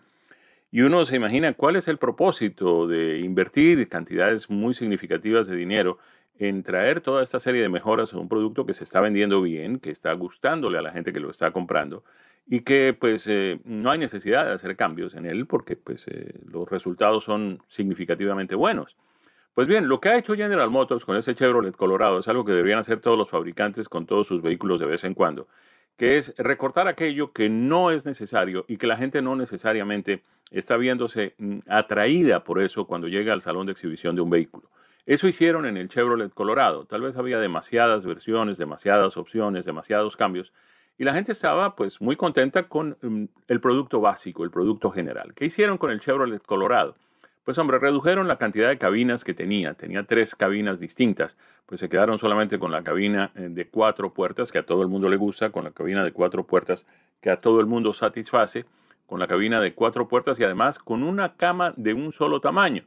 [0.71, 5.97] Y uno se imagina cuál es el propósito de invertir cantidades muy significativas de dinero
[6.39, 9.79] en traer toda esta serie de mejoras a un producto que se está vendiendo bien,
[9.79, 12.03] que está gustándole a la gente que lo está comprando
[12.47, 16.33] y que pues eh, no hay necesidad de hacer cambios en él porque pues eh,
[16.45, 18.97] los resultados son significativamente buenos.
[19.53, 22.53] Pues bien, lo que ha hecho General Motors con ese Chevrolet Colorado es algo que
[22.53, 25.49] deberían hacer todos los fabricantes con todos sus vehículos de vez en cuando,
[25.97, 30.77] que es recortar aquello que no es necesario y que la gente no necesariamente está
[30.77, 34.69] viéndose mm, atraída por eso cuando llega al salón de exhibición de un vehículo.
[35.05, 36.85] Eso hicieron en el Chevrolet Colorado.
[36.85, 40.53] Tal vez había demasiadas versiones, demasiadas opciones, demasiados cambios.
[40.97, 45.33] Y la gente estaba pues muy contenta con mm, el producto básico, el producto general.
[45.33, 46.95] ¿Qué hicieron con el Chevrolet Colorado?
[47.45, 49.73] Pues hombre, redujeron la cantidad de cabinas que tenía.
[49.73, 51.37] Tenía tres cabinas distintas.
[51.65, 54.87] Pues se quedaron solamente con la cabina eh, de cuatro puertas, que a todo el
[54.87, 56.85] mundo le gusta, con la cabina de cuatro puertas,
[57.21, 58.65] que a todo el mundo satisface,
[59.07, 62.83] con la cabina de cuatro puertas y además con una cama de un solo tamaño.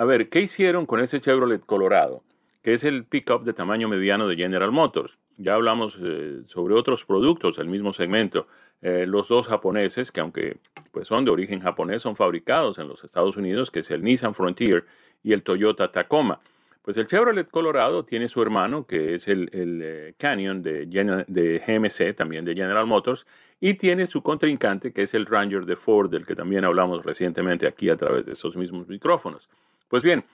[0.00, 2.22] A ver, ¿qué hicieron con ese Chevrolet Colorado?
[2.62, 5.18] Que es el pickup de tamaño mediano de General Motors.
[5.36, 8.46] Ya hablamos eh, sobre otros productos del mismo segmento.
[8.80, 10.56] Eh, los dos japoneses, que aunque
[10.90, 14.32] pues son de origen japonés, son fabricados en los Estados Unidos, que es el Nissan
[14.32, 14.86] Frontier
[15.22, 16.40] y el Toyota Tacoma.
[16.80, 22.16] Pues el Chevrolet Colorado tiene su hermano, que es el, eh, Canyon de, de, GMC,
[22.16, 23.26] también de General Motors,
[23.60, 27.66] y tiene su contrincante, que es el Ranger de Ford, del que también hablamos recientemente
[27.66, 29.50] aquí a través de esos mismos micrófonos.
[29.90, 30.24] Pues bien,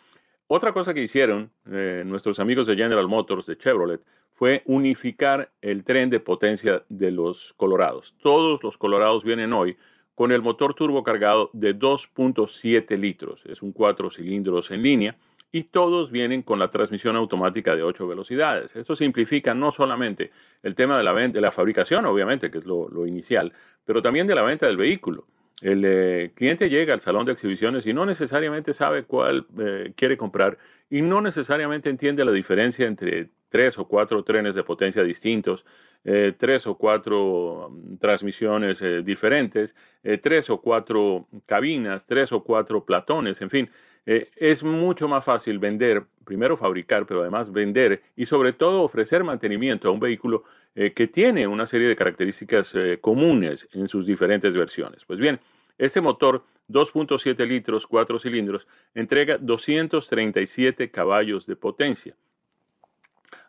[0.49, 4.03] otra cosa que hicieron eh, nuestros amigos de General Motors, de Chevrolet,
[4.35, 8.15] fue unificar el tren de potencia de los Colorados.
[8.21, 9.79] Todos los Colorados vienen hoy
[10.15, 13.41] con el motor turbo cargado de 2.7 litros.
[13.47, 15.17] Es un cuatro cilindros en línea
[15.51, 18.77] y todos vienen con la transmisión automática de 8 velocidades.
[18.77, 20.33] Esto simplifica no solamente
[20.63, 23.55] el tema de la, venta, de la fabricación, obviamente, que es lo inicial,
[23.87, 25.27] pero también de la venta del vehículo.
[25.63, 30.17] El eh, cliente llega al salón de exhibiciones y no necesariamente sabe cuál eh, quiere
[30.17, 30.59] comprar
[30.91, 35.65] y no necesariamente entiende la diferencia entre tres o cuatro trenes de potencia distintos,
[36.05, 39.75] eh, tres o cuatro mm, transmisiones diferentes,
[40.23, 43.71] tres o cuatro cabinas, tres o cuatro platones, en fin.
[44.05, 49.89] es mucho más fácil vender, primero fabricar, pero además vender y sobre todo ofrecer mantenimiento
[49.89, 50.45] a un vehículo
[50.79, 55.07] eh, que tiene una serie de características eh, comunes en sus diferentes versiones.
[55.07, 55.41] Pues bien,
[55.79, 62.15] este motor 2.7 litros, 4 cilindros, entrega 237 caballos de potencia.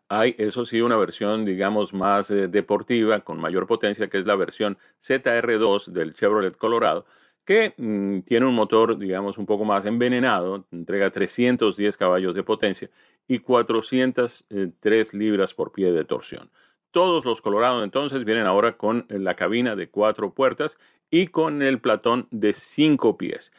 [0.10, 4.36] Hay, eso sí, una versión, digamos, más eh, deportiva, con mayor potencia, que es la
[4.36, 7.06] versión ZR2 del Chevrolet Colorado,
[7.44, 12.90] que mm, tiene un motor, digamos, un poco más envenenado, entrega 310 caballos de potencia
[13.28, 16.50] y 403 libras por pie de torsión.
[16.92, 20.78] Todos los Colorado entonces vienen ahora con la cabina de cuatro puertas
[21.10, 23.52] y con el platón de cinco pies.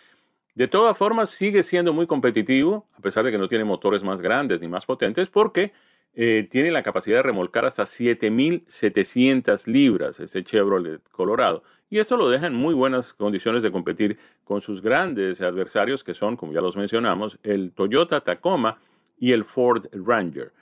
[0.54, 4.20] De todas formas, sigue siendo muy competitivo, a pesar de que no tiene motores más
[4.20, 5.72] grandes ni más potentes, porque
[6.14, 11.62] eh, tiene la capacidad de remolcar hasta 7.700 libras ese Chevrolet Colorado.
[11.90, 16.14] Y esto lo deja en muy buenas condiciones de competir con sus grandes adversarios, que
[16.14, 18.78] son, como ya los mencionamos, el Toyota Tacoma
[19.16, 20.52] y el Ford Ranger.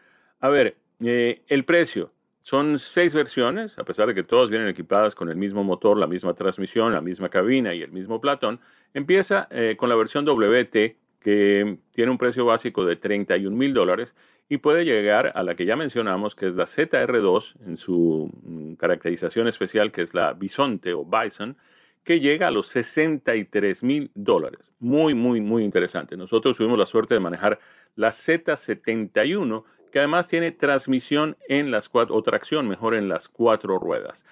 [0.40, 2.12] A ver, eh, el precio.
[2.42, 6.07] Son seis versiones, a pesar de que todas vienen equipadas con el mismo motor, la
[6.07, 8.61] misma transmisión, la misma cabina y el mismo platón.
[8.94, 10.97] Empieza eh, con la versión WT,
[11.27, 14.14] que tiene un precio básico de 31 mil dólares
[14.49, 18.74] y puede llegar a la que ya mencionamos, que es la ZR2, en su mm,
[18.74, 21.57] caracterización especial, que es la Bisonte o Bison,
[22.05, 24.70] que llega a los 63 mil dólares.
[24.79, 26.16] Muy, muy, muy interesante.
[26.16, 27.59] Nosotros tuvimos la suerte de manejar
[27.97, 33.81] la Z71 que además tiene transmisión en las cuatro, o tracción mejor en las cuatro
[33.81, 34.24] ruedas.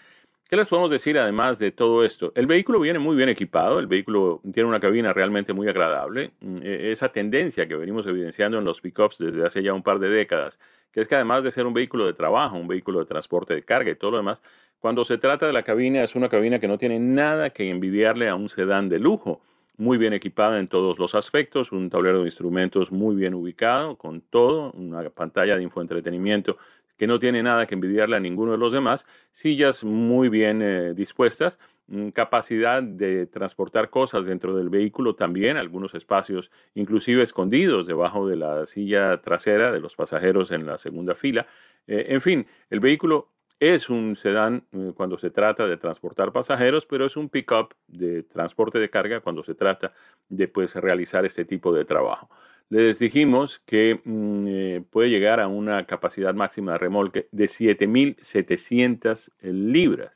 [0.49, 2.31] ¿Qué les podemos decir además de todo esto?
[2.35, 6.33] El vehículo viene muy bien equipado, el vehículo tiene una cabina realmente muy agradable.
[6.41, 9.99] Mm, e, esa tendencia que venimos evidenciando en los pickups desde hace ya un par
[9.99, 10.59] de décadas,
[10.93, 13.63] que es que además de ser un vehículo de trabajo, un vehículo de transporte de
[13.63, 14.43] carga y todo lo demás,
[14.81, 18.29] cuando se trata de la cabina es una cabina que no tiene nada que envidiarle
[18.29, 19.41] a un sedán de lujo
[19.79, 24.21] muy bien equipada en todos los aspectos, un tablero de instrumentos muy bien ubicado, con
[24.21, 26.59] todo, una pantalla de infoentretenimiento
[26.97, 30.95] que no tiene nada que envidiarle a ninguno de los demás, sillas muy bien eh,
[30.95, 38.29] dispuestas, mm, capacidad de transportar cosas dentro del vehículo también, algunos espacios inclusive escondidos debajo
[38.29, 41.47] de la silla trasera de los pasajeros en la segunda fila.
[41.87, 43.29] Eh, en fin, el vehículo
[43.61, 48.23] es un sedán eh, cuando se trata de transportar pasajeros, pero es un pickup de
[48.23, 49.93] transporte de carga cuando se trata
[50.29, 52.29] de pues, realizar este tipo de trabajo.
[52.71, 59.31] Les dijimos que mm, eh, puede llegar a una capacidad máxima de remolque de 7.700
[59.43, 60.13] libras.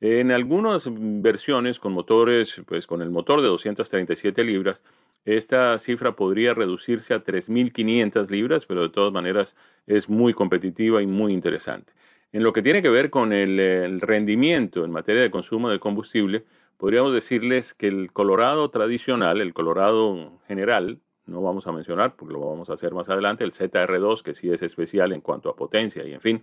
[0.00, 4.84] En algunas versiones con motores, pues con el motor de 237 libras,
[5.24, 11.06] esta cifra podría reducirse a 3.500 libras, pero de todas maneras es muy competitiva y
[11.06, 11.94] muy interesante.
[12.32, 16.44] En lo que tiene que ver con el, rendimiento en materia de consumo de combustible,
[16.76, 22.40] podríamos decirles que el Colorado tradicional, el Colorado general, no vamos a mencionar porque lo
[22.40, 26.04] vamos a hacer más adelante, el ZR2, que sí es especial en cuanto a potencia
[26.04, 26.42] y en fin,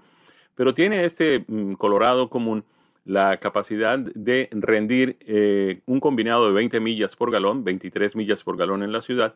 [0.56, 2.64] pero tiene este mm, Colorado común
[3.06, 8.58] la capacidad de rendir eh, un combinado de 20 millas por galón, 23 millas por
[8.58, 9.36] galón en la ciudad,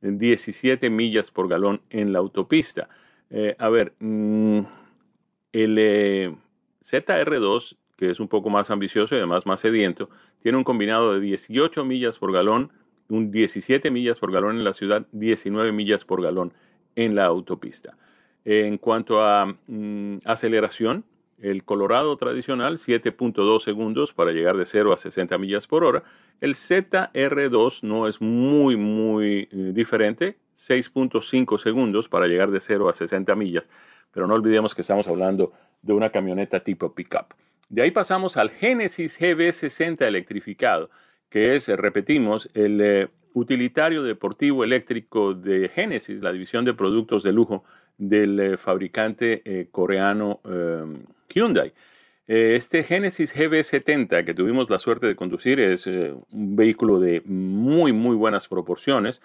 [0.00, 2.88] 17 millas por galón en la autopista.
[3.30, 4.60] Eh, a ver, mm,
[5.52, 6.34] el eh,
[6.82, 10.10] ZR2, que es un poco más ambicioso y además más sediento,
[10.42, 12.72] tiene un combinado de 18 millas por galón
[13.08, 16.52] un 17 millas por galón en la ciudad, 19 millas por galón
[16.96, 17.96] en la autopista.
[18.44, 21.04] En cuanto a mm, aceleración,
[21.38, 26.04] el Colorado tradicional 7.2 segundos para llegar de 0 a 60 millas por hora.
[26.40, 32.92] El ZR2 no es muy, muy eh, diferente, 6.5 segundos para llegar de 0 a
[32.92, 33.68] 60 millas.
[34.12, 35.52] Pero no olvidemos que estamos hablando
[35.82, 37.34] de una camioneta tipo pickup.
[37.68, 40.90] De ahí pasamos al Genesis GB60 electrificado,
[41.34, 47.32] que es, repetimos, el eh, utilitario deportivo eléctrico de Genesis, la división de productos de
[47.32, 47.64] lujo
[47.98, 50.38] del eh, fabricante eh, coreano
[51.28, 51.72] Hyundai.
[52.28, 58.14] Este Genesis GB70 que tuvimos la suerte de conducir es un vehículo de muy, muy
[58.14, 59.20] buenas proporciones,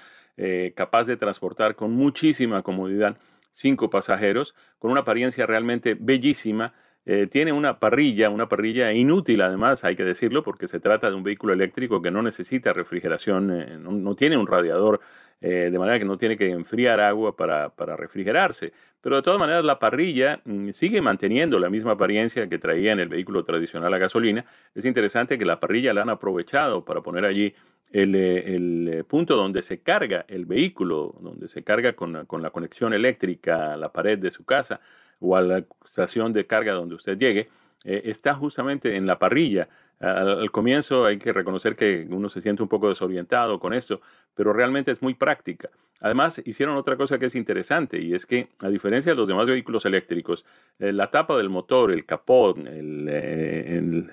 [0.76, 3.18] capaz de transportar con muchísima comodidad
[3.53, 6.74] cinco pasajeros, con una apariencia realmente bellísima.
[7.12, 11.16] Eh, tiene una parrilla, una parrilla inútil además, hay que decirlo, porque se trata de
[11.16, 15.01] un vehículo eléctrico que no necesita refrigeración, eh, no, tiene un radiador,
[15.41, 18.74] eh, de manera que no tiene que enfriar agua para, para, refrigerarse.
[19.01, 22.99] Pero de todas maneras la parrilla mm, sigue manteniendo la misma apariencia que traía en
[22.99, 24.45] el vehículo tradicional a gasolina.
[24.76, 27.55] Es interesante que la parrilla la han aprovechado para poner allí
[27.91, 32.93] el, el, punto donde se carga el vehículo, donde se carga con, con, la conexión
[32.93, 34.80] eléctrica a la pared de su casa
[35.20, 37.49] o a la estación de carga donde usted llegue,
[37.84, 39.70] eh, está justamente en la parrilla.
[39.99, 43.99] Al, comienzo hay que reconocer que uno se siente un poco desorientado con esto,
[44.34, 45.70] pero realmente es muy práctica.
[45.99, 49.47] Además, hicieron otra cosa que es interesante y es que, a diferencia de los demás
[49.47, 50.45] vehículos eléctricos,
[50.80, 54.09] eh, la tapa del motor, el capot, el, eh, el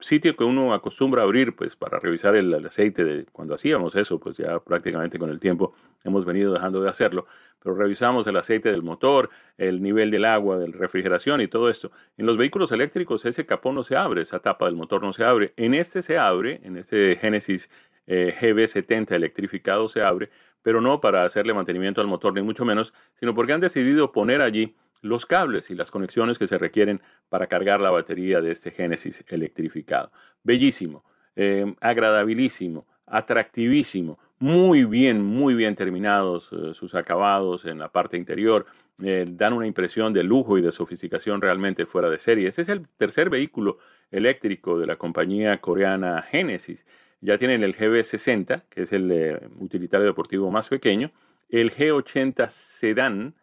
[0.00, 4.36] sitio que uno acostumbra abrir pues para revisar el, aceite de cuando hacíamos eso pues
[4.36, 5.74] ya prácticamente con el tiempo
[6.04, 7.26] hemos venido dejando de hacerlo
[7.62, 11.90] pero revisamos el aceite del motor el nivel del agua de refrigeración y todo esto.
[12.16, 15.24] En los vehículos eléctricos ese capón no se abre esa tapa del motor no se
[15.24, 15.52] abre.
[15.56, 17.70] En este se abre en este Genesis
[18.06, 20.30] eh, GB70 electrificado se abre
[20.62, 24.42] pero no para hacerle mantenimiento al motor ni mucho menos sino porque han decidido poner
[24.42, 28.70] allí los cables y las conexiones que se requieren para cargar la batería de este
[28.70, 30.10] Génesis electrificado.
[30.42, 31.04] Bellísimo,
[31.36, 38.66] eh, agradabilísimo, atractivísimo, muy bien, muy bien terminados eh, sus acabados en la parte interior,
[39.02, 42.48] eh, dan una impresión de lujo y de sofisticación realmente fuera de serie.
[42.48, 43.78] Este es el tercer vehículo
[44.10, 46.86] eléctrico de la compañía coreana Genesis.
[47.20, 51.10] Ya tienen el GB60, que es el utilitario deportivo más pequeño,
[51.50, 53.34] el G80 Sedan,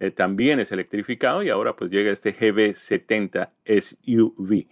[0.00, 4.66] eh, también es electrificado y ahora pues llega este GB70 SUV.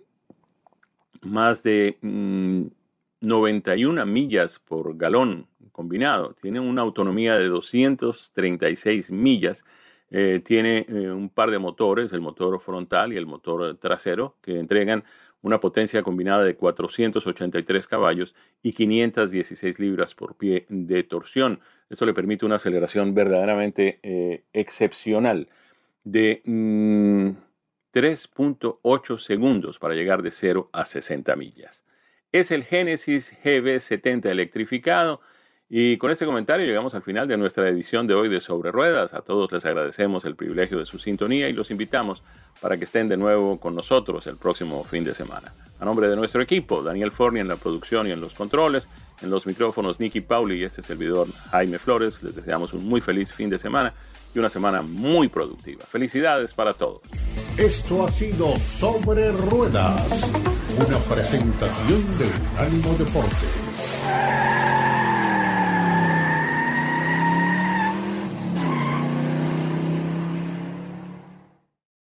[1.22, 6.36] más de 91 mm, millas por galón combinado.
[6.39, 9.66] Tiene una autonomía de 236 millas.
[10.11, 14.59] Eh, tiene eh, un par de motores, el motor frontal y el motor trasero, que
[14.59, 15.03] entregan
[15.45, 18.33] una potencia combinada de 483 caballos
[18.63, 21.59] y 516 libras por pie de torsión.
[21.87, 25.47] Esto le permite una aceleración verdaderamente eh, excepcional
[26.03, 26.41] de
[27.93, 31.85] 3.8 mm, segundos para llegar de 0 a 60 millas.
[32.31, 35.21] Es el Genesis GB70 electrificado
[35.70, 39.13] y con este comentario llegamos al final de nuestra edición de hoy de Sobre Ruedas.
[39.13, 42.22] A todos les agradecemos el privilegio de su sintonía y los invitamos
[42.61, 45.53] para que estén de nuevo con nosotros el próximo fin de semana.
[45.80, 48.88] A nombre de nuestro equipo, Daniel Forni en la producción y en los controles,
[49.22, 53.32] en los micrófonos Nicky Pauli y este servidor Jaime Flores, les deseamos un muy feliz
[53.32, 53.91] fin de semana
[54.36, 55.84] y una semana muy productiva.
[55.86, 57.01] Felicidades para todos.
[57.57, 60.32] Esto ha sido Sobre Ruedas,
[60.78, 64.64] una presentación de Ánimo Deporte.